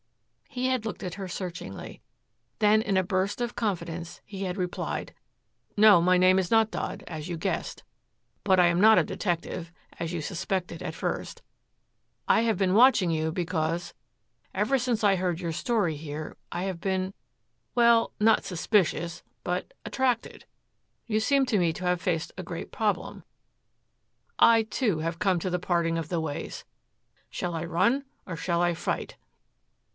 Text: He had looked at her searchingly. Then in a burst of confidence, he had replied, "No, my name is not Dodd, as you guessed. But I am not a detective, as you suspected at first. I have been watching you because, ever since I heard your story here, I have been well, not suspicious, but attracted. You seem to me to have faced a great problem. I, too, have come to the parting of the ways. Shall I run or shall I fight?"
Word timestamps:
He 0.49 0.65
had 0.67 0.83
looked 0.85 1.01
at 1.03 1.13
her 1.13 1.27
searchingly. 1.29 2.01
Then 2.59 2.81
in 2.81 2.97
a 2.97 3.03
burst 3.03 3.39
of 3.39 3.55
confidence, 3.55 4.19
he 4.25 4.43
had 4.43 4.57
replied, 4.57 5.13
"No, 5.77 6.01
my 6.01 6.17
name 6.17 6.39
is 6.39 6.51
not 6.51 6.71
Dodd, 6.71 7.03
as 7.07 7.29
you 7.29 7.37
guessed. 7.37 7.83
But 8.43 8.59
I 8.59 8.65
am 8.67 8.81
not 8.81 8.97
a 8.97 9.03
detective, 9.03 9.71
as 9.99 10.11
you 10.11 10.19
suspected 10.19 10.81
at 10.81 10.95
first. 10.95 11.43
I 12.27 12.41
have 12.41 12.57
been 12.57 12.73
watching 12.73 13.11
you 13.11 13.31
because, 13.31 13.93
ever 14.53 14.77
since 14.79 15.03
I 15.03 15.15
heard 15.15 15.39
your 15.39 15.53
story 15.53 15.95
here, 15.95 16.35
I 16.51 16.63
have 16.63 16.81
been 16.81 17.13
well, 17.75 18.11
not 18.19 18.43
suspicious, 18.43 19.23
but 19.45 19.71
attracted. 19.85 20.45
You 21.05 21.19
seem 21.21 21.45
to 21.45 21.59
me 21.59 21.71
to 21.73 21.85
have 21.85 22.01
faced 22.01 22.33
a 22.37 22.43
great 22.43 22.71
problem. 22.71 23.23
I, 24.37 24.63
too, 24.63 24.99
have 24.99 25.19
come 25.19 25.39
to 25.39 25.51
the 25.51 25.59
parting 25.59 25.97
of 25.99 26.09
the 26.09 26.19
ways. 26.19 26.65
Shall 27.29 27.53
I 27.55 27.63
run 27.63 28.03
or 28.25 28.35
shall 28.35 28.61
I 28.61 28.73
fight?" 28.73 29.15